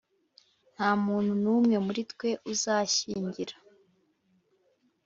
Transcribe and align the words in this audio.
Nta 0.73 0.89
muntu 1.05 1.31
n’umwe 1.43 1.75
muri 1.85 2.01
twe 2.11 2.29
uzashyingira 2.51 3.55